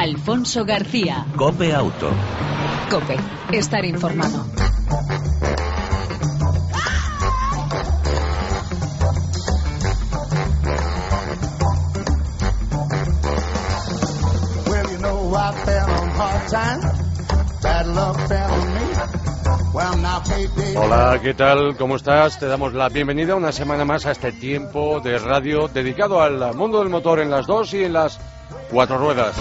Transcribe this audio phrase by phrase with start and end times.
[0.00, 1.26] Alfonso García.
[1.36, 2.08] Cope Auto.
[2.88, 3.18] Cope,
[3.52, 4.46] estar informado.
[14.66, 17.60] Well, you know I fell on hard times.
[17.62, 18.80] Bad luck fell on me.
[19.74, 20.76] Well, now payday.
[20.76, 21.76] Hola, ¿qué tal?
[21.76, 22.38] ¿Cómo estás?
[22.38, 26.78] Te damos la bienvenida una semana más a este tiempo de radio dedicado al mundo
[26.78, 28.18] del motor en las dos y en las
[28.70, 29.36] cuatro ruedas.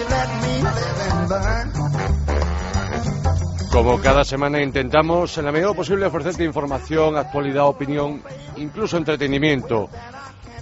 [3.72, 8.22] Como cada semana intentamos, en la medida posible, ofrecerte información, actualidad, opinión,
[8.58, 9.90] incluso entretenimiento,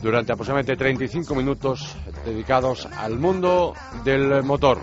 [0.02, 4.80] durante aproximadamente 35 minutos dedicados al mundo del motor.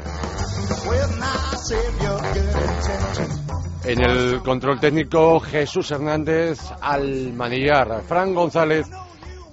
[3.84, 8.86] En el control técnico, Jesús Hernández, al manillar, Fran González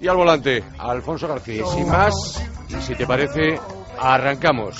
[0.00, 1.66] y al volante, Alfonso García.
[1.66, 3.60] Sin más, y si te parece,
[3.98, 4.76] arrancamos.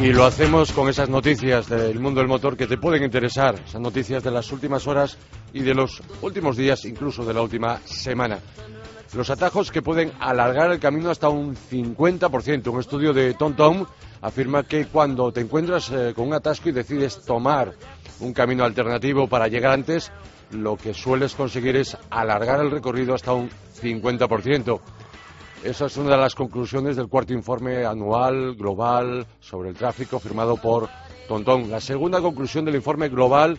[0.00, 3.80] Y lo hacemos con esas noticias del mundo del motor que te pueden interesar, esas
[3.80, 5.18] noticias de las últimas horas
[5.52, 8.38] y de los últimos días, incluso de la última semana.
[9.14, 12.70] Los atajos que pueden alargar el camino hasta un 50%.
[12.70, 13.86] Un estudio de TomTom
[14.20, 17.72] afirma que cuando te encuentras eh, con un atasco y decides tomar
[18.20, 20.12] un camino alternativo para llegar antes,
[20.50, 23.48] lo que sueles conseguir es alargar el recorrido hasta un
[23.80, 24.80] 50%.
[25.64, 30.56] Esa es una de las conclusiones del cuarto informe anual global sobre el tráfico firmado
[30.56, 30.88] por
[31.26, 31.70] Tontón.
[31.70, 33.58] La segunda conclusión del informe global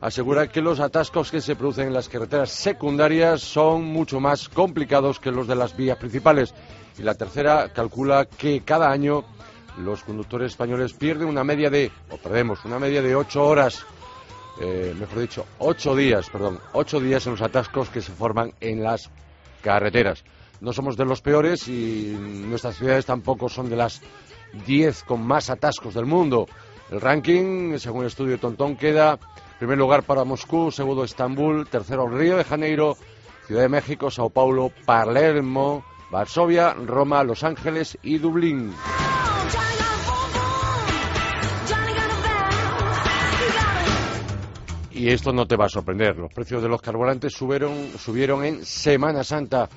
[0.00, 5.20] asegura que los atascos que se producen en las carreteras secundarias son mucho más complicados
[5.20, 6.54] que los de las vías principales.
[6.98, 9.24] Y la tercera calcula que cada año
[9.78, 13.84] los conductores españoles pierden una media de, o perdemos, una media de ocho horas,
[14.60, 18.82] eh, mejor dicho, ocho días, perdón, ocho días en los atascos que se forman en
[18.82, 19.10] las
[19.62, 20.24] carreteras.
[20.60, 24.02] No somos de los peores y nuestras ciudades tampoco son de las
[24.66, 26.46] 10 con más atascos del mundo.
[26.90, 29.18] El ranking, según el estudio de Tontón, queda
[29.60, 32.96] primer lugar para Moscú, segundo Estambul, tercero Río de Janeiro,
[33.46, 38.72] Ciudad de México, Sao Paulo, Palermo, Varsovia, Roma, Los Ángeles y Dublín.
[44.92, 46.16] Y esto no te va a sorprender.
[46.16, 49.68] Los precios de los carburantes subieron, subieron en Semana Santa,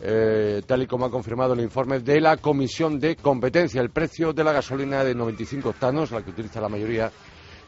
[0.00, 3.80] eh, tal y como ha confirmado el informe de la Comisión de Competencia.
[3.80, 7.10] El precio de la gasolina de 95 octanos, la que utiliza la mayoría,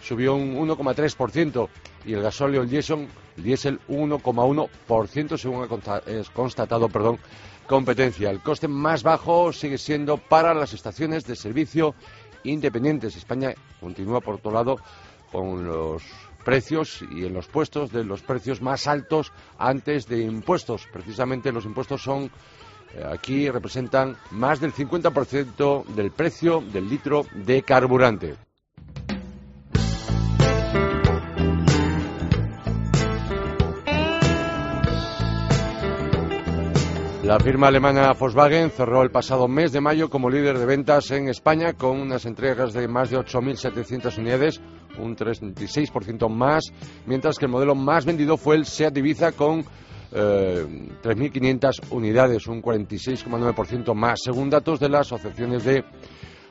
[0.04, 1.69] subió un 1,3%
[2.04, 7.19] y el gasóleo, el diésel, el diésel un 1,1% según ha constatado, perdón,
[7.66, 8.31] competencia.
[8.31, 11.94] El coste más bajo sigue siendo para las estaciones de servicio
[12.44, 13.16] independientes.
[13.16, 14.76] España continúa, por otro lado,
[15.32, 16.03] con los
[16.44, 20.87] precios y en los puestos de los precios más altos antes de impuestos.
[20.93, 22.31] Precisamente los impuestos son,
[22.94, 28.37] eh, aquí representan más del 50% del precio del litro de carburante.
[37.25, 41.31] La firma alemana Volkswagen cerró el pasado mes de mayo como líder de ventas en
[41.31, 44.61] España con unas entregas de más de 8.700 unidades,
[44.99, 46.65] un 36% más,
[47.07, 49.61] mientras que el modelo más vendido fue el Seat Ibiza con
[50.12, 50.67] eh,
[51.03, 55.83] 3.500 unidades, un 46,9% más, según datos de las asociaciones de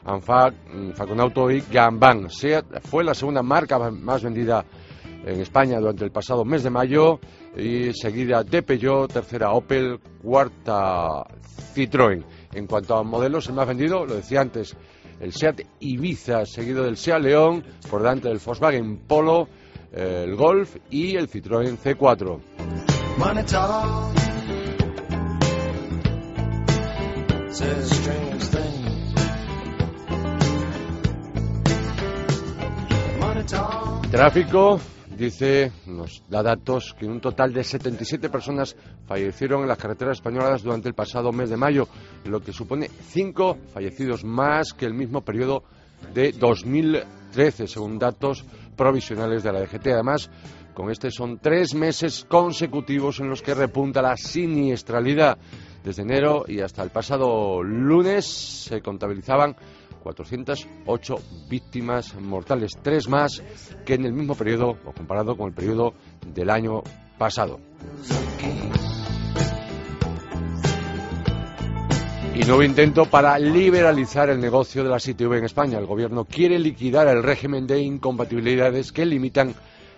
[0.05, 2.31] ANFAC, mm, Faconauto y Gambán.
[2.31, 4.65] Seat fue la segunda marca más vendida
[5.25, 7.19] en España durante el pasado mes de mayo
[7.55, 11.25] y seguida de Peugeot, tercera Opel, cuarta
[11.73, 12.23] Citroën.
[12.53, 14.75] En cuanto a modelos, el más vendido, lo decía antes,
[15.19, 19.47] el Seat Ibiza, seguido del Seat León, por delante del Volkswagen Polo,
[19.91, 22.39] eh, el Golf y el Citroën C4.
[23.17, 24.11] Money talk.
[27.51, 29.13] Says strange things.
[33.19, 34.09] Money talk.
[34.09, 34.79] Tráfico,
[35.17, 38.75] dice, nos da datos que un total de 77 personas
[39.07, 41.87] fallecieron en las carreteras españolas durante el pasado mes de mayo,
[42.25, 45.63] lo que supone cinco fallecidos más que el mismo periodo
[46.13, 48.45] de 2013, según datos
[48.75, 49.87] provisionales de la DGT.
[49.87, 50.29] Además,
[50.73, 55.37] con este son tres meses consecutivos en los que repunta la siniestralidad.
[55.83, 59.55] Desde enero y hasta el pasado lunes se contabilizaban
[60.03, 61.15] 408
[61.49, 63.41] víctimas mortales, tres más
[63.85, 65.93] que en el mismo periodo, o comparado con el periodo
[66.33, 66.83] del año
[67.17, 67.59] pasado.
[72.35, 75.77] Y nuevo intento para liberalizar el negocio de las ITV en España.
[75.77, 79.53] El gobierno quiere liquidar el régimen de incompatibilidades que limitan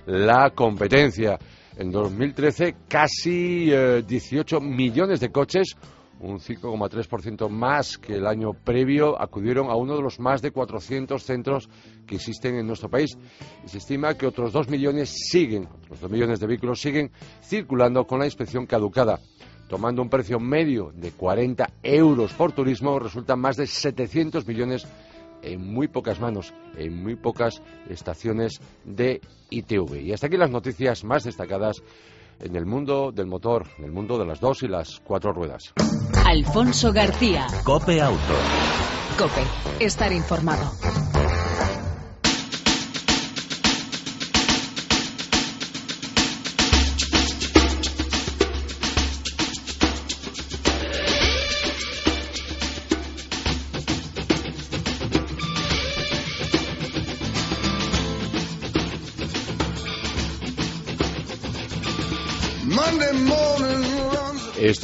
[0.05, 1.39] la competencia.
[1.77, 3.71] En 2013, casi
[4.05, 5.75] 18 millones de coches
[6.19, 11.21] un 5,3% más que el año previo, acudieron a uno de los más de 400
[11.21, 11.69] centros
[12.07, 13.17] que existen en nuestro país.
[13.65, 17.11] Y se estima que otros 2 millones siguen, otros 2 millones de vehículos siguen
[17.43, 19.19] circulando con la inspección caducada.
[19.67, 24.87] Tomando un precio medio de 40 euros por turismo, resultan más de 700 millones
[25.41, 30.01] en muy pocas manos, en muy pocas estaciones de ITV.
[30.01, 31.81] Y hasta aquí las noticias más destacadas
[32.39, 35.73] en el mundo del motor, en el mundo de las dos y las cuatro ruedas.
[36.25, 37.47] Alfonso García.
[37.63, 38.33] Cope Auto.
[39.17, 39.43] Cope,
[39.79, 41.04] estar informado.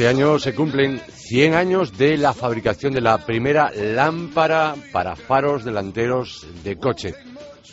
[0.01, 5.63] Este año se cumplen 100 años de la fabricación de la primera lámpara para faros
[5.63, 7.13] delanteros de coche.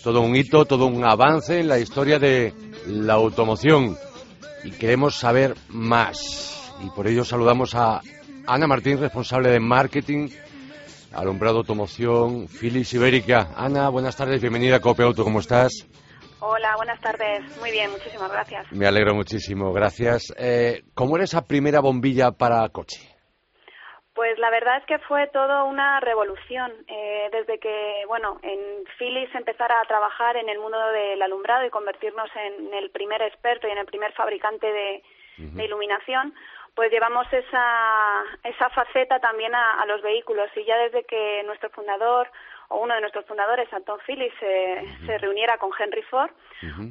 [0.04, 2.52] Todo un hito, todo un avance en la historia de
[2.86, 3.96] la automoción.
[4.62, 6.70] Y queremos saber más.
[6.84, 8.02] Y por ello saludamos a
[8.46, 10.28] Ana Martín, responsable de marketing,
[11.14, 13.54] alumbrado automoción, Filis Ibérica.
[13.56, 15.86] Ana, buenas tardes, bienvenida a Cope Auto, ¿cómo estás?
[16.40, 17.40] Hola, buenas tardes.
[17.58, 18.70] Muy bien, muchísimas gracias.
[18.70, 20.32] Me alegro muchísimo, gracias.
[20.38, 23.00] Eh, ¿Cómo era esa primera bombilla para coche?
[24.14, 26.72] Pues la verdad es que fue todo una revolución.
[26.86, 31.70] Eh, desde que, bueno, en Philips empezara a trabajar en el mundo del alumbrado y
[31.70, 35.02] convertirnos en el primer experto y en el primer fabricante de,
[35.38, 36.34] iluminación,
[36.74, 40.50] pues llevamos esa, esa faceta también a, a los vehículos.
[40.56, 42.28] Y ya desde que nuestro fundador,
[42.68, 46.30] o uno de nuestros fundadores, Anton Phillips, se reuniera con Henry Ford,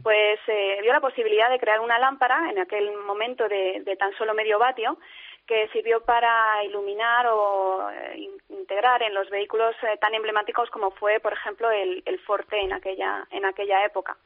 [0.03, 4.33] pues eh, vio la posibilidad de crear una lámpara en aquel momento de, tan solo
[4.33, 4.97] medio vatio
[5.45, 11.21] que sirvió para iluminar o eh, integrar en los vehículos eh, tan emblemáticos como fue,
[11.21, 14.17] por ejemplo, el, el Forte en aquella en aquella época.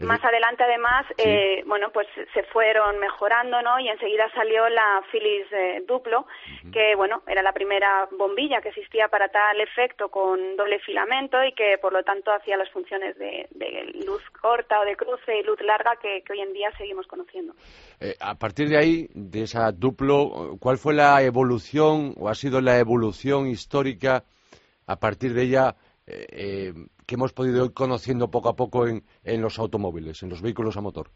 [0.00, 3.78] Más adelante, además, eh, bueno, pues se fueron mejorando, ¿no?
[3.78, 6.26] Y enseguida salió la Philips eh, Duplo,
[6.72, 11.52] que, bueno, era la primera bombilla que existía para tal efecto con doble filamento y
[11.52, 13.46] que, por lo tanto, hacía las funciones de,
[14.06, 17.54] luz corta o de cruce y luz larga que, hoy en día seguimos conociendo.
[18.00, 22.60] Eh, a partir de ahí, de esa Duplo, ¿cuál fue la evolución o ha sido
[22.60, 24.24] la evolución histórica
[24.86, 25.74] a partir de ella?
[26.10, 26.72] Eh,
[27.06, 29.02] que hemos podido ir conociendo poco a poco en,
[29.42, 31.08] los automóviles, en los vehículos a motor?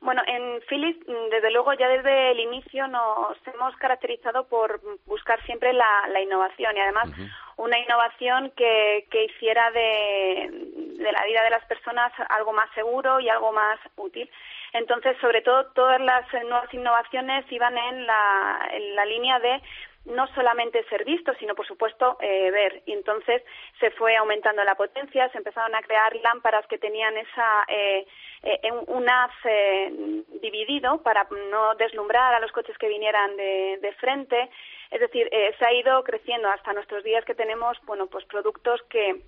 [0.00, 5.74] Bueno, en Philips, desde luego, ya desde el inicio nos hemos caracterizado por buscar siempre
[5.74, 7.10] la, innovación y además
[7.56, 10.48] una innovación que, que hiciera de,
[10.96, 14.30] de, la vida de las personas algo más seguro y algo más útil.
[14.72, 19.60] Entonces, sobre todo, todas las nuevas innovaciones iban en la, en la línea de
[20.06, 22.82] no solamente ser visto, sino por supuesto eh, ver.
[22.86, 23.42] Y entonces
[23.78, 28.06] se fue aumentando la potencia, se empezaron a crear lámparas que tenían esa eh,
[28.42, 33.92] eh un haz eh, dividido para no deslumbrar a los coches que vinieran de, de
[33.94, 34.50] frente.
[34.90, 39.22] Es decir, se ha ido creciendo hasta nuestros días que tenemos, bueno, pues productos que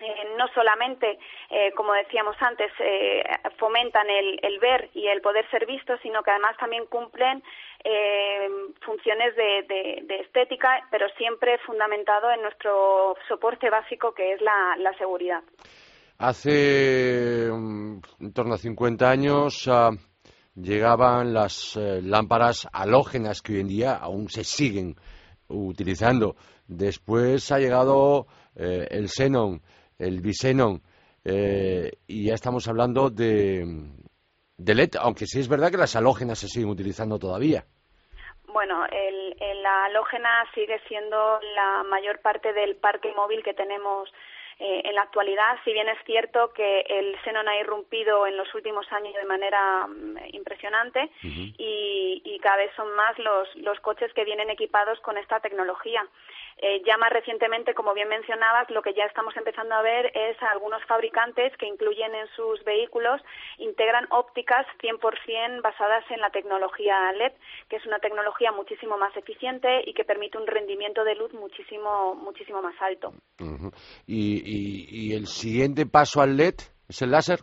[0.00, 1.18] eh, no solamente,
[1.50, 3.22] eh, como decíamos antes, eh,
[3.58, 7.42] fomentan el, el, ver y el poder ser visto, sino que además también cumplen
[8.80, 15.42] funciones de, de, estética, pero siempre fundamentado en nuestro soporte básico, que es la, seguridad.
[16.18, 19.90] Hace um, en torno a 50 años ah,
[20.54, 24.94] llegaban las lámparas halógenas que hoy en día aún se siguen
[25.48, 26.36] utilizando.
[26.66, 29.60] Después ha llegado el xenon
[29.98, 30.82] el Bisenon,
[31.24, 33.64] eh, y ya estamos hablando de,
[34.56, 37.64] de LED, aunque sí es verdad que las halógenas se siguen utilizando todavía.
[38.46, 44.08] Bueno, el, la halógena sigue siendo la mayor parte del parque móvil que tenemos
[44.60, 48.54] eh, en la actualidad, si bien es cierto que el xenon ha irrumpido en los
[48.54, 54.12] últimos años de manera mm, impresionante y, y, cada vez son más los, los coches
[54.12, 56.06] que vienen equipados con esta tecnología.
[56.58, 60.40] Eh, ya más recientemente, como bien mencionabas, lo que ya estamos empezando a ver es
[60.42, 63.20] a algunos fabricantes que incluyen en sus vehículos,
[63.58, 67.32] integran ópticas 100% basadas en la tecnología LED,
[67.68, 72.14] que es una tecnología muchísimo más eficiente y que permite un rendimiento de luz muchísimo,
[72.14, 73.12] muchísimo más alto.
[74.06, 76.54] ¿Y, y, el siguiente paso al LED
[76.88, 77.40] es el láser?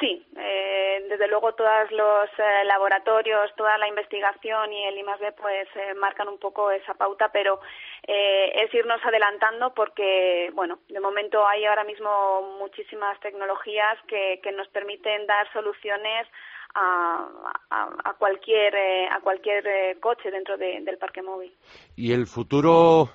[0.00, 0.73] Sí, eh,
[1.08, 6.28] desde luego todos los eh, laboratorios, toda la investigación y el I+D pues eh, marcan
[6.28, 7.60] un poco esa pauta, pero
[8.06, 15.26] es irnos adelantando porque, bueno, de momento hay ahora mismo muchísimas tecnologías que, nos permiten
[15.26, 16.28] dar soluciones
[16.74, 17.26] a,
[17.70, 18.74] a, cualquier
[19.10, 21.52] a cualquier coche dentro del parque móvil.
[21.96, 23.08] ¿Y el futuro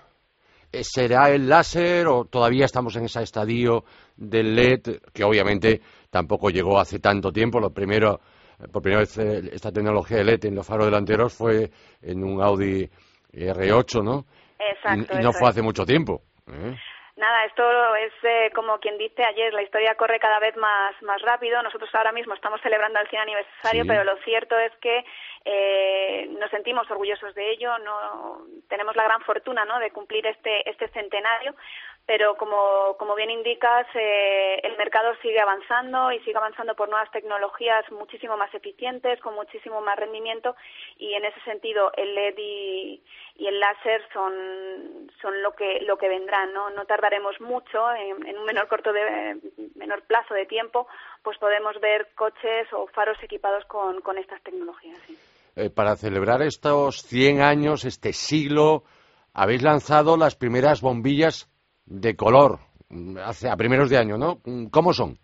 [0.72, 3.84] será el láser o todavía estamos en ese estadio
[4.16, 7.60] del LED que obviamente tampoco llegó hace tanto tiempo.
[7.60, 8.20] Lo primero,
[8.72, 11.70] por primera vez eh, esta tecnología de LED en los faros delanteros fue
[12.02, 12.90] en un Audi
[13.34, 14.26] R8, ¿no?
[14.60, 15.18] Exacto.
[15.18, 16.22] Y, no fue hace mucho tiempo.
[16.48, 16.76] ¿eh?
[17.20, 17.64] Nada, esto
[17.96, 21.62] es eh, como quien dice ayer, la historia corre cada vez más, más rápido.
[21.62, 25.04] Nosotros ahora mismo estamos celebrando el 100 aniversario, pero lo cierto es que
[25.44, 27.78] eh, nos sentimos orgullosos de ello.
[27.80, 29.80] No, tenemos la gran fortuna ¿no?
[29.80, 31.56] de cumplir este, este centenario,
[32.10, 37.12] pero como, como bien indicas, eh, el mercado sigue avanzando y sigue avanzando por nuevas
[37.12, 40.56] tecnologías muchísimo más eficientes, con muchísimo más rendimiento
[40.98, 43.04] y en ese sentido el LED y,
[43.38, 44.34] el láser son,
[45.22, 46.72] son lo que lo que vendrán, ¿no?
[46.72, 49.38] No tardaremos mucho, en, un menor corto de
[49.76, 50.88] menor plazo de tiempo,
[51.22, 54.98] pues podemos ver coches o faros equipados con, con estas tecnologías.
[55.56, 58.84] Eh, para celebrar estos 100 años, este siglo,
[59.32, 61.48] habéis lanzado las primeras bombillas
[61.90, 62.60] de color
[63.24, 64.38] hace, a primeros de año, ¿no?
[64.72, 65.18] ¿Cómo son?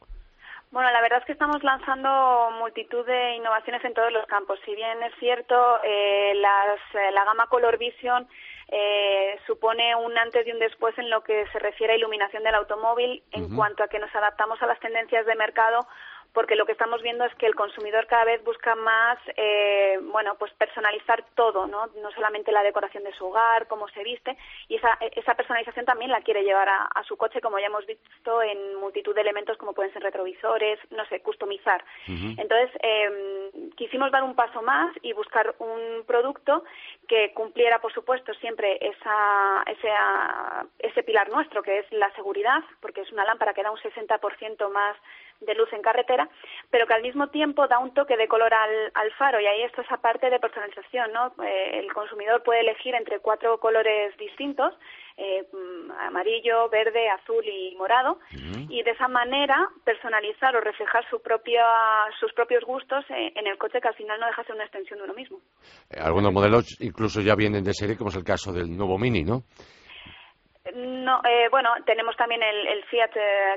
[0.72, 4.60] Bueno, la verdad es que estamos lanzando multitud de innovaciones en todos los campos.
[4.66, 8.28] Si bien es cierto, eh, eh, la gama Color Vision
[8.68, 12.56] eh, supone un antes y un después en lo que se refiere a iluminación del
[12.56, 15.88] automóvil en cuanto a que nos adaptamos a las tendencias de mercado
[16.36, 20.36] porque lo que estamos viendo es que el consumidor cada vez busca más, eh, bueno,
[20.38, 21.88] pues personalizar todo, ¿no?
[22.02, 24.38] No solamente la decoración de su hogar, cómo se viste,
[24.68, 28.42] y esa, esa personalización también la quiere llevar a, su coche, como ya hemos visto
[28.42, 31.84] en multitud de elementos como pueden ser retrovisores, no sé, customizar.
[32.08, 36.66] Entonces, eh, quisimos dar un paso más y buscar un producto
[37.08, 39.90] que cumpliera, por supuesto, siempre esa, ese,
[40.80, 44.70] ese pilar nuestro, que es la seguridad, porque es una lámpara que da un 60%
[44.70, 44.98] más
[45.42, 46.30] de luz en carretera,
[46.70, 49.62] pero que al mismo tiempo da un toque de color al, al faro y ahí
[49.64, 51.34] esto es parte de personalización, ¿no?
[51.44, 54.74] Eh, el consumidor puede elegir entre cuatro colores distintos,
[55.18, 58.20] eh, mm, amarillo, verde, azul y morado,
[58.70, 61.64] y de esa manera personalizar o reflejar su propia,
[62.20, 64.66] sus propios gustos eh, en el coche que al final no deja de ser una
[64.66, 65.40] extensión de uno mismo.
[65.98, 69.44] algunos modelos incluso ya vienen de serie, como es el caso del nuevo Mini, ¿no?
[70.74, 73.12] No, eh, bueno, tenemos también el, Fiat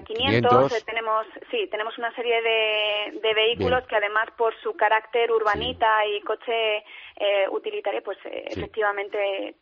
[0.04, 6.04] 500, eh, tenemos, sí, tenemos una serie de, vehículos que además por su carácter urbanita
[6.06, 6.78] y coche
[7.16, 9.56] eh, utilitario, pues efectivamente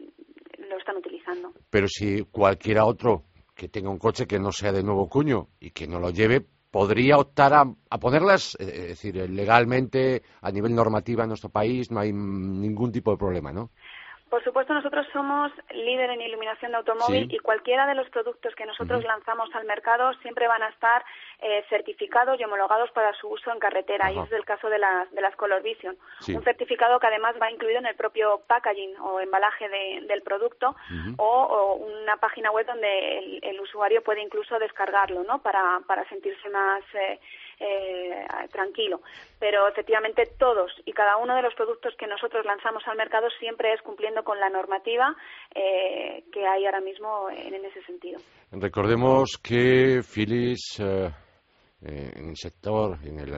[0.69, 1.53] lo están utilizando.
[1.71, 3.23] Pero si cualquiera otro
[3.55, 6.45] que tenga un coche que no sea de nuevo cuño y que no lo lleve,
[6.73, 12.01] podría optar a, a ponerlas, es decir, legalmente a nivel normativa en nuestro país no
[12.01, 13.71] hay ningún tipo de problema, ¿no?
[14.29, 18.67] Por supuesto, nosotros somos líder en iluminación de automóvil y cualquiera de los productos que
[18.67, 21.05] nosotros lanzamos al mercado siempre van a estar
[21.39, 24.11] eh, certificados y homologados para su uso en carretera.
[24.11, 25.97] Y ese es el caso de las, de las Color Vision.
[26.29, 30.75] Un certificado que además va incluido en el propio packaging o embalaje del producto
[31.19, 35.41] o, una página web donde el, usuario puede incluso descargarlo ¿no?
[35.41, 36.83] para, para sentirse más.
[36.95, 37.21] Eh,
[37.59, 39.01] eh, tranquilo.
[39.39, 43.73] Pero efectivamente todos y cada uno de los productos que nosotros lanzamos al mercado siempre
[43.73, 45.15] es cumpliendo con la normativa
[45.55, 48.21] eh, que hay ahora mismo en, ese sentido.
[48.53, 51.11] Recordemos que Philips eh,
[51.81, 53.33] en el sector, en el,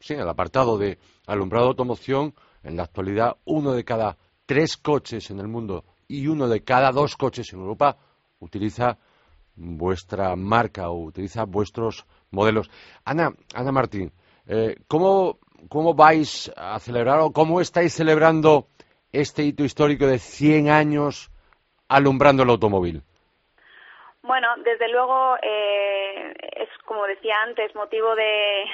[0.00, 4.16] sí, en el apartado de alumbrado automoción, en la actualidad uno de cada
[4.46, 7.96] tres coches en el mundo y uno de cada dos coches en Europa
[8.40, 8.98] utiliza
[9.56, 12.70] vuestra marca o utiliza vuestros modelos.
[13.04, 14.12] Ana, Ana Martín,
[14.46, 18.68] eh, ¿cómo, ¿cómo vais a celebrar o cómo estáis celebrando
[19.12, 21.30] este hito histórico de 100 años
[21.88, 23.02] alumbrando el automóvil?
[24.24, 28.64] Bueno, desde luego eh, es, como decía antes, motivo de,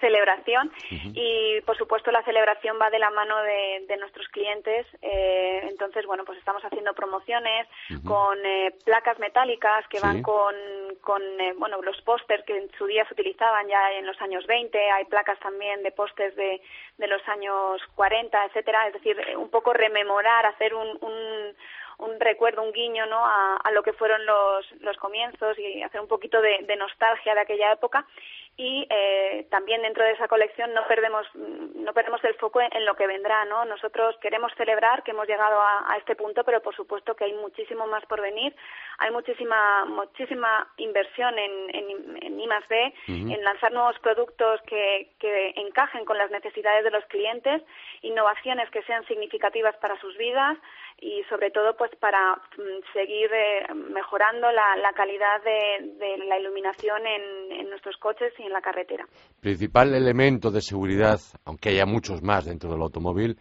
[0.00, 4.86] celebración y, por supuesto, la celebración va de la mano de, nuestros clientes.
[5.00, 7.66] Eh, entonces, bueno, pues estamos haciendo promociones
[8.04, 10.54] con eh, placas metálicas que van con,
[11.00, 11.22] con
[11.58, 14.90] bueno, los pósters que en su día se utilizaban ya en los años 20.
[14.90, 16.60] Hay placas también de pósters de,
[16.96, 18.88] de los años 40, etcétera.
[18.88, 21.54] Es decir, un poco rememorar, hacer un un
[22.20, 23.24] recuerdo, un guiño, ¿no?
[23.24, 27.34] A, a lo que fueron los, los comienzos y hacer un poquito de, de nostalgia
[27.34, 28.06] de aquella época
[28.60, 32.96] y eh, también dentro de esa colección no perdemos no perdemos el foco en, lo
[32.96, 36.74] que vendrá no nosotros queremos celebrar que hemos llegado a, a, este punto pero por
[36.74, 38.54] supuesto que hay muchísimo más por venir
[38.98, 43.34] hay muchísima muchísima inversión en en, en I más B uh -huh.
[43.34, 47.62] en lanzar nuevos productos que, que encajen con las necesidades de los clientes
[48.02, 50.58] innovaciones que sean significativas para sus vidas
[51.00, 56.38] y sobre todo pues para mm, seguir eh, mejorando la, la calidad de, de, la
[56.38, 59.06] iluminación en, en, nuestros coches y en la carretera.
[59.40, 63.38] Principal elemento de seguridad, aunque haya muchos más dentro del automóvil,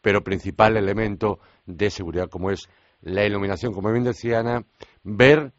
[0.00, 2.68] pero principal elemento de seguridad como es
[3.02, 4.64] la iluminación, como bien decía Ana,
[5.02, 5.52] ver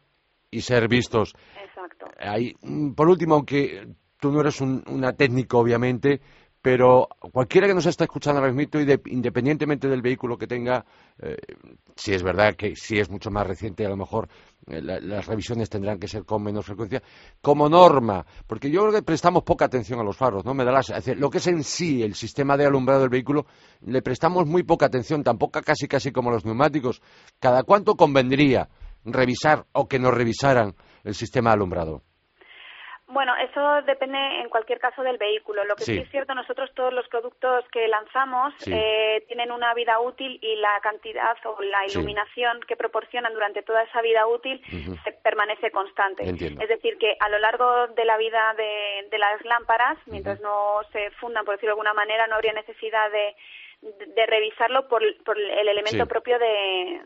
[0.50, 1.34] y ser vistos.
[1.62, 2.06] Exacto.
[2.18, 3.86] Hay, mm, por último, aunque
[4.20, 6.20] tú no eres un, una técnico, obviamente,
[6.62, 10.84] pero cualquiera que nos está escuchando ahora mismo, independientemente del vehículo que tenga,
[11.20, 11.36] eh,
[11.96, 14.28] si es verdad que si es mucho más reciente, a lo mejor
[14.68, 17.02] eh, la, las revisiones tendrán que ser con menos frecuencia,
[17.40, 20.54] como norma, porque yo creo que prestamos poca atención a los faros, ¿no?
[20.54, 20.80] Me da
[21.16, 23.46] lo que es en sí el sistema de alumbrado del vehículo,
[23.80, 27.02] le prestamos muy poca atención, tampoco casi casi como los neumáticos.
[27.40, 28.68] ¿Cada cuánto convendría
[29.04, 32.02] revisar o que nos revisaran el sistema de alumbrado?
[33.12, 35.64] Bueno, eso depende en cualquier caso del vehículo.
[35.64, 38.72] Lo que sí, sí es cierto, nosotros todos los productos que lanzamos sí.
[38.74, 42.66] eh, tienen una vida útil y la cantidad o la iluminación sí.
[42.68, 45.04] que proporcionan durante toda esa vida útil uh -huh.
[45.04, 46.26] se permanece constante.
[46.26, 46.62] Entiendo.
[46.62, 50.44] Es decir, que a lo largo de la vida de, de las lámparas, mientras uh
[50.44, 50.80] -huh.
[50.82, 53.36] no se fundan, por decirlo de alguna manera, no habría necesidad de,
[53.82, 57.02] de, de revisarlo por, por, el elemento propio de,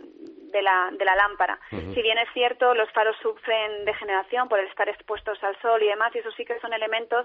[0.56, 1.56] de la, de la lámpara.
[1.72, 1.94] Uh -huh.
[1.94, 6.10] Si bien es cierto, los faros sufren degeneración por estar expuestos al sol y demás,
[6.14, 7.24] y eso sí que son elementos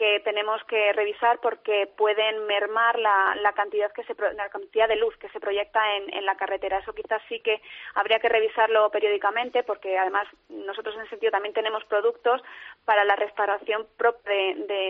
[0.00, 4.96] que tenemos que revisar porque pueden mermar la, la cantidad que se la cantidad de
[4.96, 6.78] luz que se proyecta en, en la carretera.
[6.78, 7.60] Eso quizás sí que
[7.94, 12.38] habría que revisarlo periódicamente porque además nosotros en ese sentido también tenemos productos
[12.88, 14.82] para la restauración propia de, de,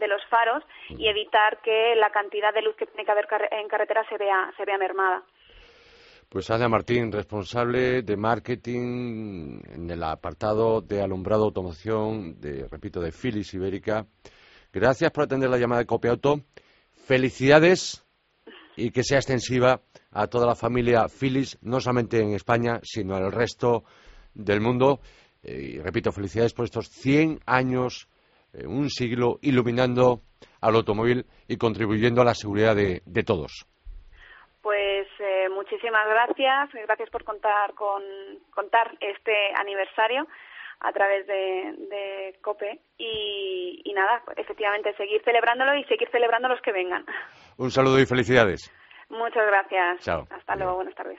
[0.00, 3.68] de los faros y evitar que la cantidad de luz que tiene que haber en
[3.68, 5.22] carretera se vea, se vea mermada.
[6.28, 13.12] Pues Ana Martín, responsable de marketing en el apartado de alumbrado automoción, de, repito, de
[13.12, 14.06] Philips Ibérica.
[14.70, 16.42] Gracias por atender la llamada de Copiauto.
[17.06, 18.04] Felicidades
[18.76, 19.80] y que sea extensiva
[20.10, 23.84] a toda la familia Philips, no solamente en España, sino al resto
[24.34, 25.00] del mundo.
[25.42, 28.06] Eh, y repito, felicidades por estos 100 años,
[28.52, 30.20] eh, un siglo, iluminando
[30.60, 33.66] al automóvil y contribuyendo a la seguridad de, de todos.
[34.60, 34.97] Pues
[35.70, 38.02] muchísimas gracias, gracias por contar con
[38.54, 40.26] contar este aniversario
[40.80, 46.60] a través de, de COPE y, y, nada, efectivamente seguir celebrándolo y seguir celebrando los
[46.62, 47.04] que vengan.
[47.58, 48.72] Un saludo y felicidades.
[49.10, 50.04] Muchas gracias.
[50.04, 50.26] Chao.
[50.30, 51.18] Hasta luego, buenas tardes.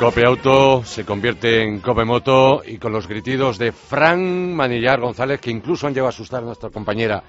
[0.00, 5.42] Cope Auto se convierte en Cope Moto y con los gritidos de Fran Manillar González,
[5.42, 7.22] que incluso han llevado a asustar a nuestra compañera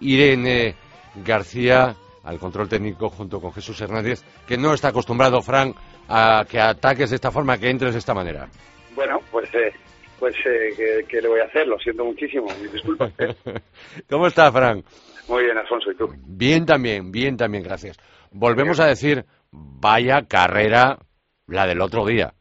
[0.00, 0.74] Irene
[1.24, 5.72] García al control técnico junto con Jesús Hernández, que no está acostumbrado, Fran,
[6.08, 8.48] a que ataques de esta forma, que entres de esta manera.
[8.96, 9.72] Bueno, pues, eh,
[10.18, 11.68] pues eh, ¿qué, ¿qué, le voy a hacer?
[11.68, 13.12] Lo siento muchísimo, mis disculpas.
[14.10, 14.82] ¿Cómo está, Fran?
[15.28, 16.12] Muy bien, Alfonso, ¿y tú?
[16.26, 17.96] Bien también, bien también, gracias.
[18.32, 20.98] Volvemos a decir, vaya carrera
[21.46, 22.32] la del otro día.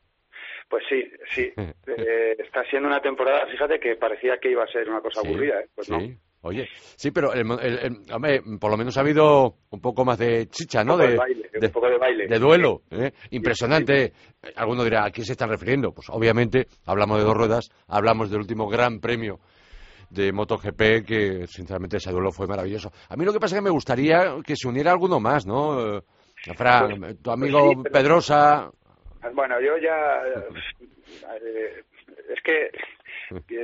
[0.69, 1.51] Pues sí, sí.
[1.97, 5.27] Eh, está siendo una temporada, fíjate que parecía que iba a ser una cosa sí,
[5.27, 5.67] aburrida, ¿eh?
[5.73, 5.93] Pues sí.
[5.93, 5.99] no.
[6.41, 10.19] Oye, sí, pero el, el, el, hombre, por lo menos ha habido un poco más
[10.19, 10.97] de chicha, ¿no?
[10.97, 12.27] De, de, baile, de, un poco de baile.
[12.27, 13.11] De duelo, ¿eh?
[13.31, 14.13] Impresionante.
[14.55, 15.91] Alguno dirá, ¿a quién se están refiriendo?
[15.91, 19.39] Pues obviamente hablamos de dos ruedas, hablamos del último gran premio
[20.09, 22.91] de MotoGP, que sinceramente ese duelo fue maravilloso.
[23.09, 26.03] A mí lo que pasa es que me gustaría que se uniera alguno más, ¿no?
[26.55, 28.03] Fran, pues, tu amigo pues pero...
[28.03, 28.71] Pedrosa,
[29.33, 30.21] bueno, yo ya.
[31.39, 31.83] Eh,
[32.29, 32.71] es que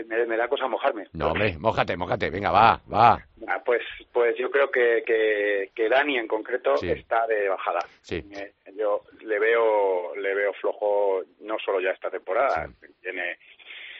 [0.06, 1.08] me, me, da cosa mojarme.
[1.14, 3.14] No, hombre, mójate, mójate, venga, va, va.
[3.48, 6.90] Ah, pues, pues yo creo que, que, que Dani en concreto sí.
[6.90, 7.80] está de bajada.
[8.02, 8.24] Sí.
[8.32, 12.88] Eh, yo le veo, le veo flojo, no solo ya esta temporada, sí.
[13.02, 13.38] viene,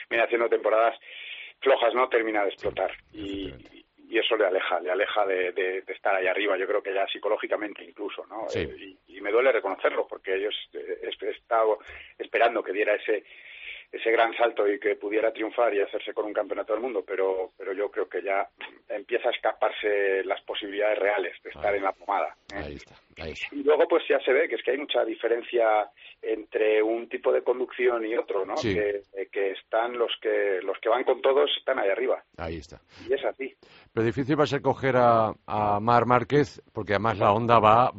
[0.10, 0.98] viene haciendo temporadas
[1.60, 2.10] flojas, ¿no?
[2.10, 2.92] Termina de explotar.
[3.14, 3.54] Y,
[4.12, 6.94] y eso le aleja, le aleja de, de, de, estar ahí arriba, yo creo que
[6.94, 8.50] ya psicológicamente incluso, ¿no?
[8.50, 8.60] Sí.
[8.60, 11.80] Eh, y, y, me duele reconocerlo, porque ellos eh, he estado
[12.18, 13.24] esperando que diera ese
[13.92, 17.52] ese gran salto y que pudiera triunfar y hacerse con un campeonato del mundo, pero,
[17.58, 18.48] pero yo creo que ya
[18.88, 22.36] empieza a escaparse las posibilidades reales de estar en la pomada.
[22.54, 22.64] ¿eh?
[22.66, 23.54] Ahí está, ahí está.
[23.54, 25.90] Y luego pues ya se ve que es que hay mucha diferencia
[26.22, 28.56] entre un tipo de conducción y otro, ¿no?
[28.56, 28.74] Sí.
[28.74, 29.02] Que,
[29.32, 32.24] que están los que los que van con todos están ahí arriba.
[32.38, 32.80] Ahí está.
[33.10, 33.54] Y es así.
[33.94, 37.92] Pero difícil va a ser coger a, a Mar Márquez, porque además la onda va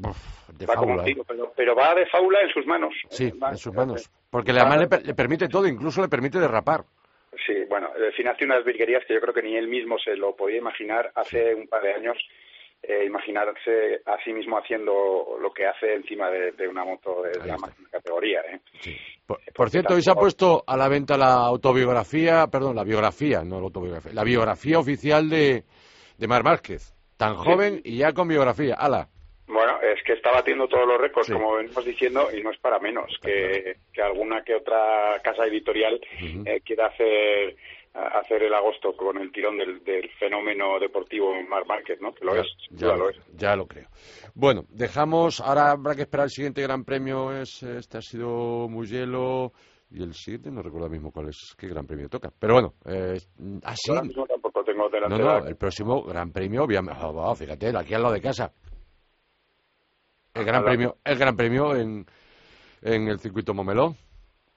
[0.58, 1.02] de va como fábula.
[1.02, 1.12] ¿eh?
[1.12, 2.94] tiro, pero, pero va de fábula en sus manos.
[3.10, 4.10] Sí, Va- en sus manos.
[4.30, 6.84] Porque además le, per- le permite todo, incluso le permite derrapar.
[7.46, 10.16] Sí, bueno, el fin hace unas virguerías que yo creo que ni él mismo se
[10.16, 12.16] lo podía imaginar hace un par de años,
[12.82, 17.46] eh, imaginarse a sí mismo haciendo lo que hace encima de, de una moto de,
[17.46, 18.40] la máxima categoría.
[18.42, 18.60] ¿eh?
[18.80, 18.96] Sí.
[19.26, 23.42] Por, por cierto, hoy se ha puesto a la venta la autobiografía, perdón, la biografía,
[23.44, 25.64] no la autobiografía, la biografía oficial de,
[26.18, 26.94] de Mar Márquez.
[27.16, 28.74] Tan joven y ya con biografía.
[28.76, 29.08] ¡Hala!
[29.52, 31.32] Bueno, es que está batiendo todos los récords, Sí.
[31.32, 36.00] como venimos diciendo, y no es para menos que, que alguna que otra casa editorial
[36.46, 37.56] eh, quiera hacer
[37.94, 42.14] hacer el agosto con el tirón del, del fenómeno deportivo Mar Márquez, ¿no?
[42.14, 43.16] Que lo ya, es, ya lo, es.
[43.36, 43.88] ya lo creo.
[44.34, 49.52] Bueno, dejamos, ahora habrá que esperar el siguiente gran premio, es este ha sido Mugello
[49.90, 52.30] y el siguiente no recuerdo ahora mismo cuál es, qué gran premio toca.
[52.38, 56.64] Pero bueno, eh, sí, Ahora mismo tampoco tengo no, delante no, el próximo gran premio,
[56.64, 58.50] obviamente, oh, fíjate, aquí al lado de casa.
[60.34, 62.06] El gran premio, el gran premio en,
[62.80, 63.94] en el circuito Momeló,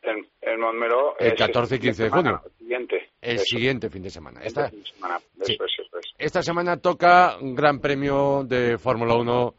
[0.02, 2.42] en, en Montmeló El es 14 y 15 de junio.
[2.58, 3.10] Siguiente.
[3.22, 4.42] el Eso, siguiente fin de semana.
[4.44, 5.20] Esta, fin de semana.
[5.44, 5.54] Sí.
[5.54, 6.06] Eso es, eso es.
[6.18, 9.56] esta semana toca un gran premio de Fórmula 1,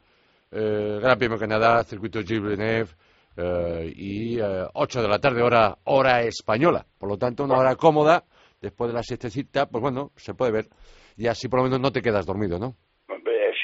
[0.52, 2.90] eh, Gran Premio Canadá, circuito Gilles Villeneuve,
[3.37, 6.87] eh, y eh, 8 de la tarde, hora, hora española.
[6.98, 8.24] Por lo tanto, una hora cómoda,
[8.61, 10.68] después de la siestecita, pues bueno, se puede ver.
[11.16, 12.76] Y así por lo menos no te quedas dormido, ¿no?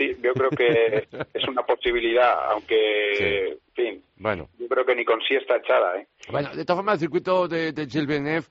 [0.03, 3.25] Sí, yo creo que es una posibilidad, aunque, Sí.
[3.25, 6.07] en fin, Bueno, yo creo que ni con siesta echada, ¿eh?
[6.31, 8.47] bueno de todas formas, el circuito de, de Gilles Villeneuve,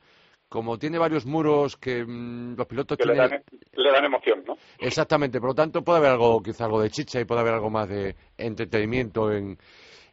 [0.49, 4.57] como tiene varios muros que mm, los pilotos Que le dan, le dan emoción, ¿no?
[4.79, 7.69] Exactamente, por lo tanto puede haber algo, quizá algo de chicha y puede haber algo
[7.69, 9.57] más de entretenimiento en,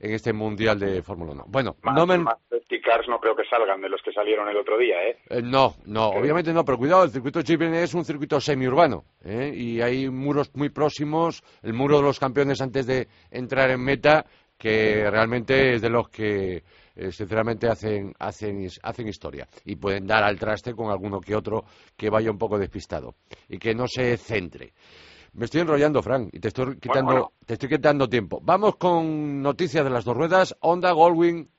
[0.00, 1.44] en este mundial de Fórmula 1.
[1.48, 2.18] Bueno, Más, no me...
[2.18, 5.18] más safety cars no creo que salgan de los que salieron el otro día, ¿eh?
[5.28, 9.52] eh, no, no, obviamente no, pero cuidado, el circuito Chipren es un circuito semiurbano ¿eh?
[9.54, 14.24] y hay muros muy próximos, el muro de los campeones antes de entrar en meta,
[14.58, 16.62] que realmente es de los que
[16.96, 21.64] eh, sinceramente hacen, hacen, hacen historia y pueden dar al traste con alguno que otro
[21.96, 23.14] que vaya un poco despistado
[23.48, 24.72] y que no se centre.
[25.32, 27.32] Me estoy enrollando, Frank, y te estoy quitando, bueno.
[27.44, 28.40] te estoy quitando tiempo.
[28.42, 30.56] Vamos con noticias de las dos ruedas.
[30.60, 31.50] Honda Goldwing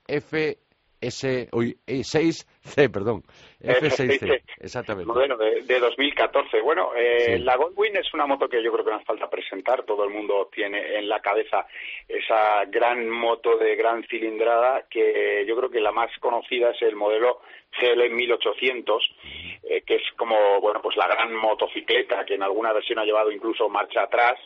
[1.01, 3.23] FS, uy, eh, 6C, perdón.
[3.62, 4.41] F6C, F6C.
[4.59, 5.12] exactamente.
[5.12, 6.62] Modelo de, de 2014.
[6.62, 7.43] Bueno, eh, Sí.
[7.43, 9.83] la Goldwing es una moto que yo creo que no hace falta presentar.
[9.83, 11.65] Todo el mundo tiene en la cabeza
[12.07, 16.95] esa gran moto de gran cilindrada que yo creo que la más conocida es el
[16.95, 17.41] modelo
[17.79, 19.15] GL 1800,
[19.63, 23.31] eh, que es como, bueno, pues la gran motocicleta que en alguna versión ha llevado
[23.31, 24.39] incluso marcha atrás.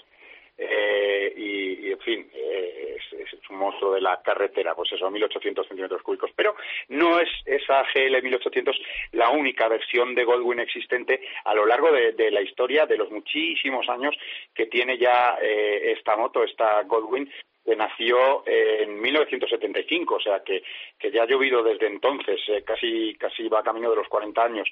[0.58, 5.68] Eh, y, y, en fin, eh, es, un monstruo de la carretera, pues eso, 1800
[5.68, 6.32] centímetros cúbicos.
[6.36, 6.56] Pero
[6.90, 8.80] no es esa GL 1800
[9.12, 13.12] la única versión de Goldwyn existente a lo largo de, de la historia de los
[13.12, 14.16] muchísimos años
[14.54, 17.30] que tiene ya eh, esta moto, esta Goldwyn,
[17.66, 20.64] que nació en 1975, o sea que,
[21.00, 24.68] que ya ha llovido desde entonces, eh, casi, casi va camino de los 40 años.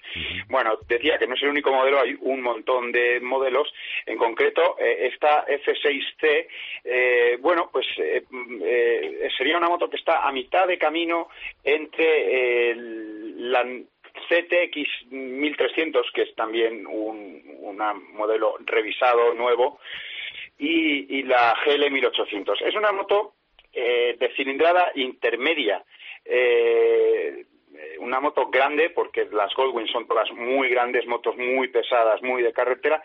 [0.50, 3.72] Bueno, decía que no es el único modelo, hay un montón de modelos.
[4.06, 6.48] En concreto, eh, esta F6C,
[6.84, 8.24] eh, bueno, pues eh,
[9.38, 11.30] sería una moto que está a mitad de camino
[11.64, 13.64] entre la
[14.30, 19.80] CTX 1300, que es también un una modelo revisado, nuevo,
[20.62, 22.62] y, y la GL 1800.
[22.62, 23.34] Es una moto
[23.74, 25.84] eh, de cilindrada intermedia.
[26.24, 27.46] Eh,
[28.00, 32.52] una moto grande, porque las Goldwyn son todas muy grandes, motos muy pesadas, muy de
[32.54, 33.02] carretera,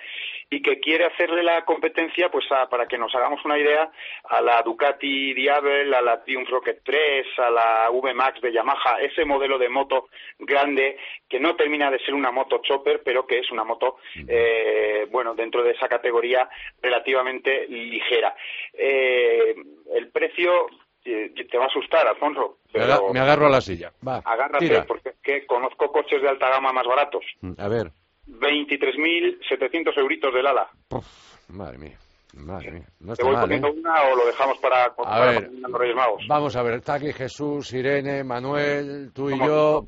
[0.50, 3.90] y que quiere hacerle la competencia, pues a- para que nos hagamos una idea,
[4.24, 9.24] a la Ducati Diabel, a la Triumph Rocket 3, a la V-Max de Yamaha, ese
[9.24, 10.96] modelo de moto grande
[11.28, 13.96] que no termina de ser una moto chopper, pero que es una moto,
[14.28, 16.48] eh, bueno, dentro de esa categoría
[16.80, 18.34] relativamente ligera.
[18.72, 19.54] Eh,
[19.94, 20.66] el precio
[21.08, 23.92] eh, te va a asustar, Alfonso, pero me agarro a la silla.
[24.06, 24.84] Va, agárrate tira.
[24.86, 27.24] porque es que conozco coches de alta gama más baratos.
[27.40, 27.90] Mm, A ver.
[28.28, 30.68] 23.700 euritos del ala.
[30.88, 31.06] Puf,
[31.48, 31.96] madre mía.
[32.34, 32.86] Madre mía.
[33.00, 33.74] No ¿Te voy mal, poniendo ¿eh?
[33.78, 36.24] una o lo dejamos para, A ver, los Reyes Magos?
[36.28, 39.82] vamos a ver, está aquí Jesús, Irene, Manuel, tú y yo,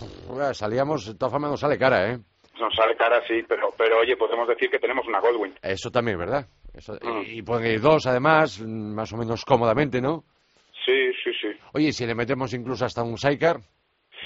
[0.52, 2.18] salíamos, de todas formas nos sale cara, ¿eh?
[2.58, 5.54] Nos sale cara, sí, pero, pero oye, podemos decir que tenemos una Goldwyn.
[5.62, 6.46] Eso también, ¿verdad?
[6.72, 7.22] Eso, Mm.
[7.26, 10.24] Y pueden ir dos, además, más o menos cómodamente, ¿no?
[11.22, 11.48] Sí, sí.
[11.74, 13.58] Oye, ¿y si le metemos incluso hasta un sidecar,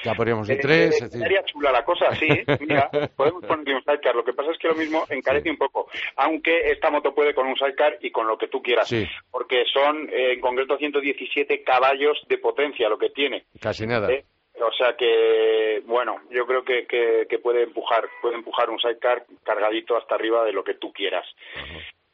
[0.04, 1.04] Ya podríamos ir Eh, tres, eh.
[1.04, 2.26] Estaría chula la cosa, sí.
[2.60, 4.14] Mira, podemos poner un sidecar.
[4.16, 5.88] Lo que pasa es que lo mismo encarece un poco.
[6.16, 8.88] Aunque esta moto puede con un sidecar y con lo que tú quieras.
[8.88, 9.06] Sí.
[9.30, 13.44] Porque son, eh, en concreto, 117 caballos de potencia lo que tiene.
[13.60, 14.10] Casi nada.
[14.10, 14.24] ¿eh?
[14.60, 19.24] O sea que, bueno, yo creo que, que, que puede empujar, puede empujar un sidecar
[19.44, 21.26] cargadito hasta arriba de lo que tú quieras.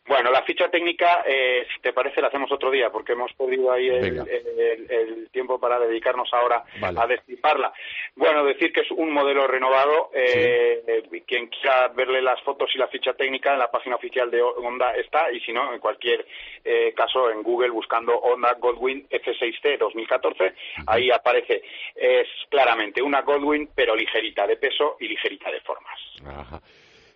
[0.09, 3.71] Bueno, la ficha técnica, eh, si te parece, la hacemos otro día, porque hemos podido
[3.71, 4.25] ahí el, Venga.
[4.25, 6.99] el- el tiempo para dedicarnos ahora Vale.
[7.01, 7.73] a destriparla.
[8.17, 10.11] Bueno, decir que es un modelo renovado.
[10.15, 14.31] eh, eh, quien quiera verle las fotos y la ficha técnica en la página oficial
[14.31, 16.27] de Honda está, y si no, en cualquier
[16.65, 20.55] eh, caso en Google buscando Honda Goldwyn F6T 2014,
[20.87, 21.63] ahí aparece.
[21.95, 25.99] Es claramente una Goldwyn, pero ligerita de peso y ligerita de formas.
[26.27, 26.61] Ajá.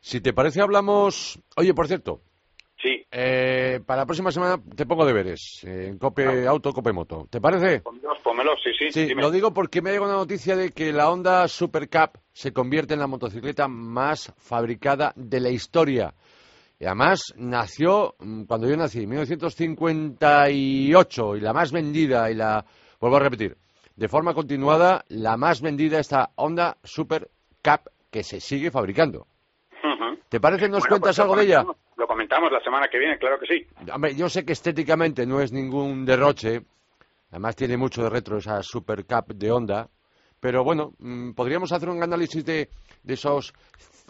[0.01, 1.39] Si te parece, hablamos.
[1.57, 2.21] Oye, por cierto,
[2.83, 7.29] Sí, eh, para la próxima semana te pongo deberes eh, en Cope Auto, Cope Moto.
[7.31, 7.79] ¿Te parece?
[7.81, 8.91] pónmelos, pónmelos, sí, sí.
[8.91, 9.23] Sí, dime.
[9.23, 12.53] lo digo porque me ha llegado una noticia de que la Honda Super Cup se
[12.53, 16.13] convierte en la motocicleta más fabricada de la historia.
[16.81, 22.67] Y además nació mm, cuando yo nací, en 1958, y la más vendida, y la,
[22.99, 23.57] vuelvo a repetir,
[23.95, 27.31] de forma continuada, la más vendida esta Honda Super
[27.63, 29.29] Cup que se sigue fabricando.
[30.29, 30.69] ¿Te parece?
[30.69, 31.65] ¿Nos Bueno, cuentas pues lo algo de ella?
[31.97, 33.67] Lo comentamos la semana que viene, claro que sí.
[33.93, 36.63] Hombre, yo sé que estéticamente no es ningún derroche,
[37.31, 39.89] además tiene mucho de retro esa Super Cup de Honda,
[40.41, 42.69] pero bueno, mm, podríamos hacer un análisis de,
[43.03, 43.53] de esos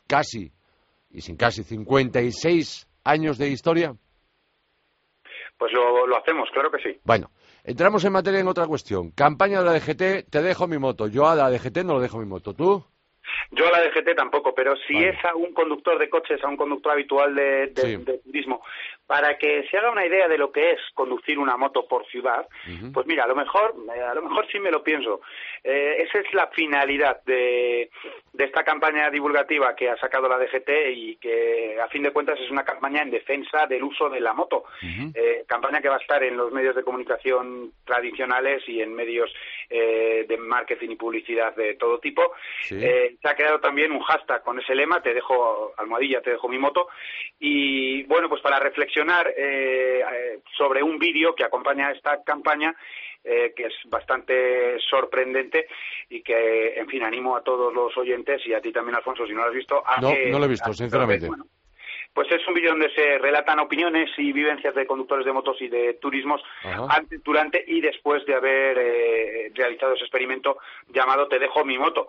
[0.06, 0.52] casi,
[1.10, 3.94] y sin casi, 56 años de historia.
[5.58, 6.98] Pues lo, lo hacemos, claro que sí.
[7.04, 7.30] Bueno,
[7.62, 9.10] entramos en materia en otra cuestión.
[9.10, 11.06] Campaña de la DGT, te dejo mi moto.
[11.06, 12.54] Yo a la DGT no le dejo mi moto.
[12.54, 12.84] ¿Tú?
[13.50, 15.10] Yo a la DGT tampoco, pero si Vale.
[15.10, 17.96] es a un conductor de coches, a un conductor habitual de, de- Sí.
[17.96, 18.62] de turismo,
[19.12, 22.48] para que se haga una idea de lo que es conducir una moto por ciudad,
[22.94, 25.20] pues mira, a lo mejor, eh, a lo mejor sí me lo pienso.
[25.62, 27.90] Eh, esa es la finalidad de,
[28.32, 32.40] de esta campaña divulgativa que ha sacado la DGT y que a fin de cuentas
[32.40, 34.64] es una campaña en defensa del uso de la moto.
[35.14, 39.30] Eh, campaña que va a estar en los medios de comunicación tradicionales y en medios
[39.68, 42.22] eh, de marketing y publicidad de todo tipo.
[42.62, 42.78] Sí.
[42.82, 46.48] Eh, se ha creado también un hashtag con ese lema, te dejo almohadilla, te dejo
[46.48, 46.88] mi moto.
[47.38, 52.74] Y bueno, pues para reflexionar eh, eh, sobre un vídeo que acompaña a esta campaña,
[53.24, 55.66] eh, que es bastante sorprendente
[56.08, 59.32] y que, en fin, animo a todos los oyentes y a ti también, Alfonso, si
[59.32, 59.82] no lo has visto.
[59.86, 61.26] A No, que- no lo he visto, a- sinceramente.
[61.28, 61.46] bueno,
[62.14, 65.68] pues es un vídeo donde se relatan opiniones y vivencias de conductores de motos y
[65.68, 66.86] de turismos Ajá.
[66.90, 72.08] antes, durante y después de haber eh, realizado ese experimento llamado Te dejo mi moto.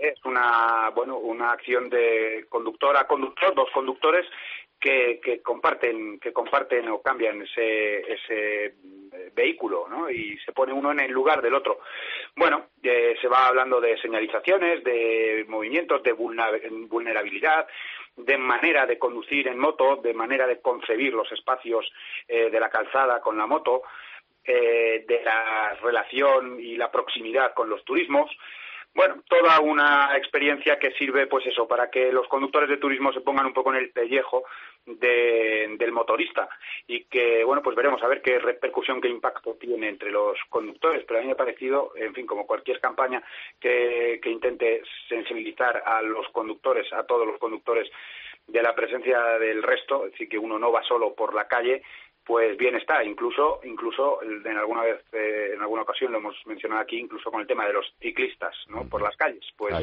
[0.00, 4.26] Es una, bueno, una acción de conductor a conductor, dos conductores
[4.80, 10.10] que, que comparten que comparten o cambian ese, ese eh, vehículo ¿no?
[10.10, 11.80] y se pone uno en el lugar del otro.
[12.36, 17.66] Bueno, eh, se va hablando de señalizaciones, de movimientos, de vulnerabilidad,
[18.16, 21.90] de manera de conducir en moto, de manera de concebir los espacios
[22.26, 23.82] eh, de la calzada con la moto,
[24.44, 28.30] eh, de la relación y la proximidad con los turismos.
[28.98, 33.20] Bueno, toda una experiencia que sirve, pues eso, para que los conductores de turismo se
[33.20, 34.42] pongan un poco en el pellejo
[34.86, 36.48] de- del motorista
[36.88, 41.04] y que, bueno, pues veremos a ver qué repercusión, qué impacto tiene entre los conductores.
[41.06, 43.22] Pero a mí me ha parecido, en fin, como cualquier campaña
[43.60, 47.88] que, que intente sensibilizar a los conductores, a todos los conductores
[48.48, 51.82] de la presencia del resto, es decir, que uno no va solo por la calle,
[52.28, 53.02] pues bien está.
[53.02, 57.40] Incluso, incluso en alguna vez, eh, en alguna ocasión lo hemos mencionado aquí, incluso con
[57.40, 58.86] el tema de los ciclistas, ¿no?
[58.86, 59.74] Por las calles, pues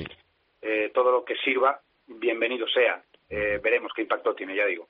[0.62, 3.04] eh, todo lo que sirva, bienvenido sea.
[3.30, 4.88] Eh, veremos qué impacto tiene, ya digo.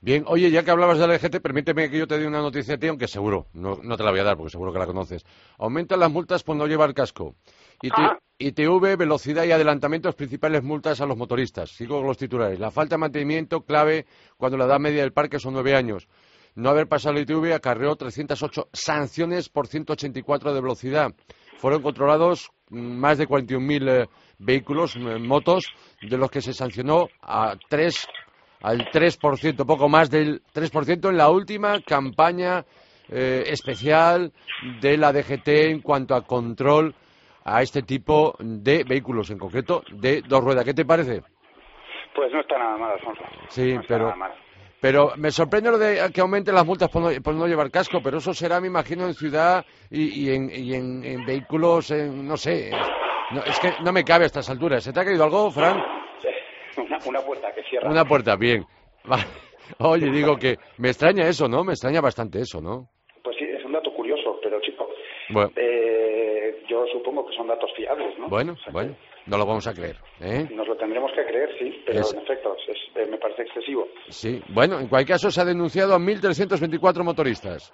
[0.00, 2.74] Bien, oye, ya que hablabas de la DGT, permíteme que yo te dé una noticia
[2.74, 4.86] a ti, aunque seguro, no, no te la voy a dar porque seguro que la
[4.86, 5.24] conoces.
[5.58, 7.34] Aumentan las multas por no llevar casco.
[7.82, 8.18] IT- Ah.
[8.40, 11.70] ITV, velocidad y adelantamientos, principales multas a los motoristas.
[11.70, 12.60] Sigo con los titulares.
[12.60, 14.06] La falta de mantenimiento clave
[14.36, 16.06] cuando la edad media del parque son nueve años.
[16.58, 21.12] No haber pasado el ITV acarreó 308 sanciones por 184 de velocidad.
[21.58, 24.08] Fueron controlados más de 41.000 eh,
[24.40, 28.08] vehículos, motos, de los que se sancionó a tres
[28.60, 32.64] al 3%, poco más del 3% en la última campaña
[33.08, 34.32] eh, especial
[34.80, 36.92] de la DGT en cuanto a control
[37.44, 40.64] a este tipo de vehículos, en concreto de dos ruedas.
[40.64, 41.22] ¿Qué te parece?
[42.16, 43.22] Pues no está nada mal, Alfonso.
[43.48, 44.32] Sí, No está pero- nada mal.
[44.80, 48.00] Pero me sorprende lo de que aumenten las multas por no, por no llevar casco,
[48.02, 52.26] pero eso será, me imagino, en ciudad y, y en, y en- en vehículos, en-
[52.28, 52.76] no sé.
[53.30, 54.84] No, es que no me cabe a estas alturas.
[54.84, 55.76] ¿Se te ha caído algo, Fran?
[56.76, 57.90] Una, una puerta que cierra.
[57.90, 58.64] Una puerta, bien.
[59.80, 61.64] Oye, digo que me extraña eso, ¿no?
[61.64, 62.88] Me extraña bastante eso, ¿no?
[63.24, 64.88] Pues sí, es un dato curioso, pero chico,
[65.30, 68.28] Bueno, eh, yo supongo que son datos fiables, ¿no?
[68.28, 68.94] Bueno, bueno,
[69.28, 69.96] no lo vamos a creer.
[70.20, 70.48] ¿eh?
[70.52, 72.56] Nos lo tendremos que creer, sí, pero en efecto
[72.96, 73.86] eh, me parece excesivo.
[74.08, 77.72] Sí, bueno, en cualquier caso se ha denunciado a 1.324 motoristas.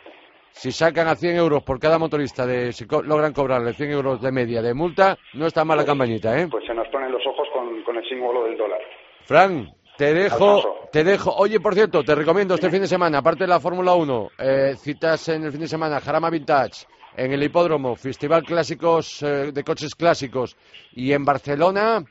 [0.50, 4.30] Si sacan a 100 euros por cada motorista, de, si logran cobrarle 100 euros de
[4.30, 6.46] media de multa, no está mal la campañita, ¿eh?
[6.48, 8.80] Pues se nos ponen los ojos con, con el símbolo del dólar.
[9.22, 11.34] Fran, te dejo, te dejo.
[11.36, 14.74] Oye, por cierto, te recomiendo este fin de semana, aparte de la Fórmula 1, eh,
[14.76, 16.86] citas en el fin de semana Jarama Vintage,
[17.16, 20.57] en el Hipódromo, Festival Clásicos eh, de Coches Clásicos,
[20.92, 22.05] y en Barcelona,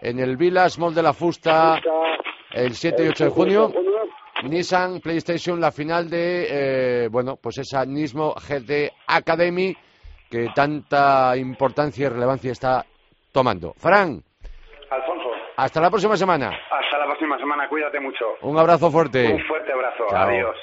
[0.00, 1.80] en el Vilas Mall de la Fusta,
[2.52, 3.72] el 7 y 8 de junio,
[4.44, 6.46] Nissan PlayStation, la final de,
[7.04, 9.74] eh, bueno, pues esa Nismo GT Academy,
[10.30, 12.84] que tanta importancia y relevancia está
[13.32, 13.72] tomando.
[13.76, 14.22] Fran.
[14.90, 15.30] Alfonso.
[15.56, 16.48] Hasta la próxima semana.
[16.70, 18.24] Hasta la próxima semana, cuídate mucho.
[18.42, 19.32] Un abrazo fuerte.
[19.32, 20.56] Un fuerte abrazo, adiós.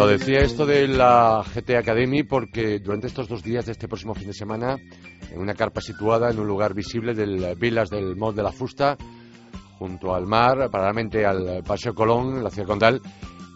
[0.00, 4.14] Lo decía esto de la GT Academy porque durante estos dos días de este próximo
[4.14, 4.78] fin de semana,
[5.30, 8.96] en una carpa situada en un lugar visible del Vilas del Mod de la Fusta,
[9.78, 13.02] junto al mar, paralelamente al Paseo Colón, la ciudad condal,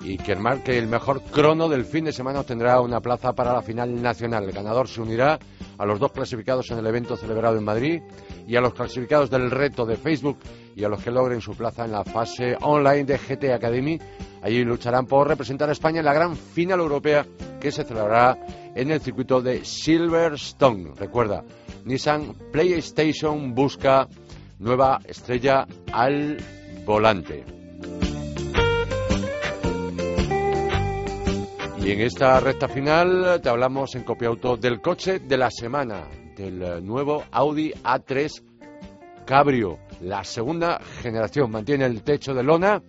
[0.04, 3.62] y que marque el mejor crono del fin de semana obtendrá una plaza para la
[3.62, 4.44] final nacional.
[4.44, 5.38] El ganador se unirá
[5.78, 8.02] a los dos clasificados en el evento celebrado en Madrid
[8.46, 10.38] y a los clasificados del reto de Facebook
[10.76, 13.98] y a los que logren su plaza en la fase online de GT Academy.
[14.42, 17.26] Allí lucharán por representar a España en la gran final europea
[17.58, 18.38] que se celebrará
[18.74, 20.92] en el circuito de Silverstone.
[20.96, 21.42] Recuerda,
[21.84, 24.06] Nissan PlayStation busca
[24.58, 26.36] nueva estrella al
[26.84, 27.63] volante.
[31.84, 36.08] Y en esta recta final te hablamos en Copia Auto del coche de la semana,
[36.34, 38.42] del nuevo Audi A3
[39.26, 41.50] Cabrio, la segunda generación.
[41.50, 42.82] Mantiene el techo de lona,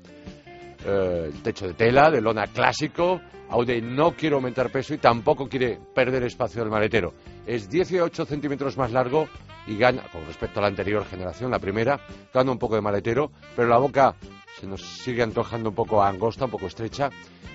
[0.86, 3.20] eh, el techo de tela, de lona clásico.
[3.50, 7.14] Audi no quiere aumentar peso y tampoco quiere perder espacio del maletero.
[7.46, 9.28] Es 18 centímetros más largo
[9.68, 12.00] y gana, con respecto a la anterior generación, la primera,
[12.34, 14.16] gana un poco de maletero, pero la boca
[14.60, 17.10] se nos sigue antojando un poco angosta, un poco estrecha.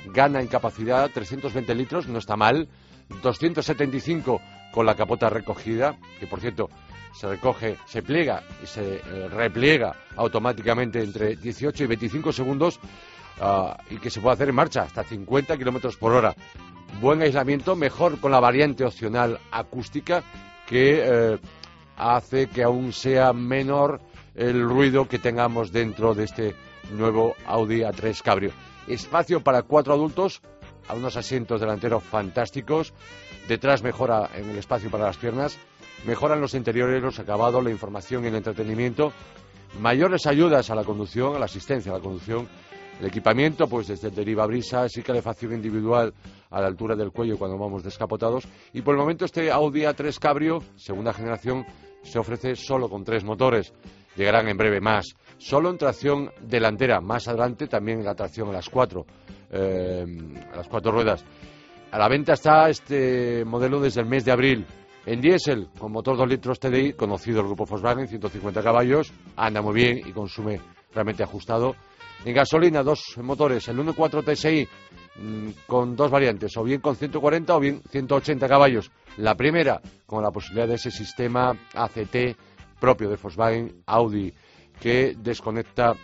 [0.07, 2.69] Gana en capacidad 320 litros, no está mal.
[3.23, 4.41] 275
[4.73, 6.71] con la capota recogida, que por cierto
[7.13, 12.79] se recoge, se pliega y se eh, repliega automáticamente entre 18 y 25 segundos
[13.89, 16.35] y que se puede hacer en marcha hasta 50 kilómetros por hora.
[17.01, 20.23] Buen aislamiento, mejor con la variante opcional acústica
[20.67, 21.39] que eh,
[21.97, 24.01] hace que aún sea menor
[24.35, 26.55] el ruido que tengamos dentro de este
[26.93, 28.53] nuevo Audi A3 Cabrio.
[28.87, 30.43] Espacio para cuatro adultos,
[30.89, 32.93] a unos asientos delanteros fantásticos.
[33.49, 35.59] Detrás mejora en el espacio para las piernas.
[36.05, 39.13] Mejoran los interiores, los acabados, la información y el entretenimiento.
[39.79, 42.49] Mayores ayudas a la conducción, a la asistencia a la conducción.
[43.01, 46.13] El equipamiento, pues desde el derivabrisas y calefacción individual
[46.51, 48.47] a la altura del cuello cuando vamos descapotados.
[48.75, 51.65] Y por el momento este Audi A3 Cabrio, segunda generación,
[52.03, 53.73] se ofrece solo con tres motores.
[54.17, 55.15] Llegarán en breve más.
[55.39, 57.01] Solo en tracción delantera.
[57.01, 59.07] Más adelante también la tracción a las cuatro,
[59.51, 60.05] eh,
[60.53, 61.25] a las cuatro ruedas.
[61.93, 64.67] A la venta está este modelo desde el mes de abril.
[65.07, 69.73] En diésel, con motor 2 litros TDI, conocido el grupo Volkswagen, 150 caballos, anda muy
[69.73, 70.61] bien y consume
[70.93, 71.75] realmente ajustado.
[72.25, 74.69] En gasolina, dos motores, el 1.4 TSI
[75.17, 78.91] mm, con dos variantes, o bien con 140 o bien 180 caballos.
[79.17, 82.37] La primera, con la posibilidad de ese sistema ACT
[82.79, 84.33] propio de Volkswagen Audi,
[84.81, 85.95] que desconecta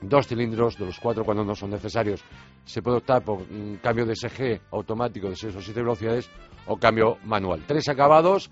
[0.00, 2.22] dos cilindros de los cuatro cuando no son necesarios.
[2.64, 6.28] Se puede optar por un cambio de SG automático de 6 o 7 velocidades
[6.66, 7.62] o cambio manual.
[7.66, 8.50] Tres acabados.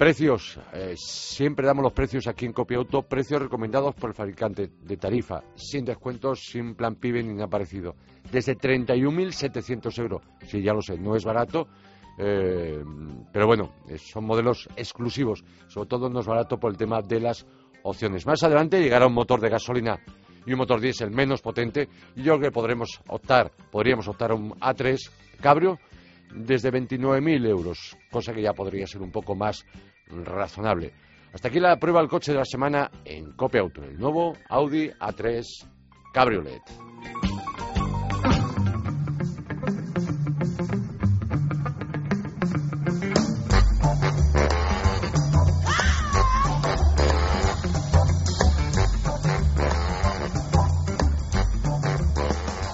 [0.00, 4.70] Precios, eh, siempre damos los precios aquí en Copia Auto, precios recomendados por el fabricante
[4.80, 7.96] de tarifa, sin descuentos, sin plan PIB ni nada parecido.
[8.32, 10.22] Desde 31.700 euros.
[10.46, 11.68] Sí, ya lo sé, no es barato,
[12.16, 12.82] eh,
[13.30, 15.44] pero bueno, son modelos exclusivos.
[15.68, 17.46] Sobre todo no es barato por el tema de las
[17.82, 18.24] opciones.
[18.24, 20.00] Más adelante llegará un motor de gasolina
[20.46, 24.34] y un motor diésel menos potente y yo creo que podremos optar, podríamos optar a
[24.34, 24.96] un A3
[25.42, 25.78] Cabrio
[26.34, 29.66] desde 29.000 euros, cosa que ya podría ser un poco más
[30.24, 30.92] razonable.
[31.32, 34.88] Hasta aquí la prueba del coche de la semana en Copia Auto, el nuevo Audi
[34.88, 35.44] A3
[36.12, 36.62] Cabriolet.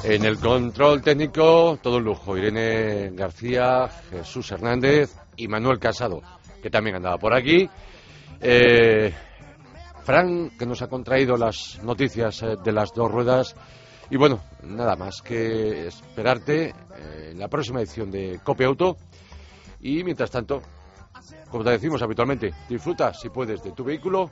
[0.09, 2.39] En el control técnico, todo lujo.
[2.39, 6.23] Irene García, Jesús Hernández y Manuel Casado,
[6.63, 7.69] que también andaba por aquí.
[8.41, 9.13] Eh,
[10.07, 13.57] Fran, que nos ha contraído las noticias eh, de las dos ruedas.
[14.09, 18.97] Y bueno, nada más que esperarte eh, en la próxima edición de Copia Auto.
[19.81, 20.63] Y mientras tanto,
[21.51, 24.31] como te decimos habitualmente, disfruta si puedes de tu vehículo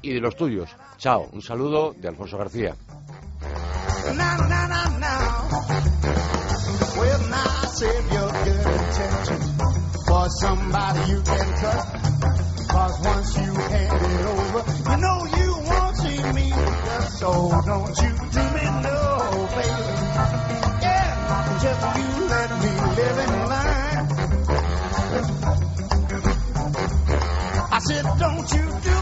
[0.00, 0.74] y de los tuyos.
[0.96, 2.74] Chao, un saludo de Alfonso García.
[6.96, 9.50] Well, now, save your good intentions
[10.06, 11.88] for somebody you can trust.
[12.68, 16.52] Cause once you hand it over, you know you won't see me.
[17.20, 17.30] So
[17.66, 19.94] don't you do me no favor.
[20.82, 23.82] Yeah, just you let me live in line.
[27.72, 29.01] I said, don't you do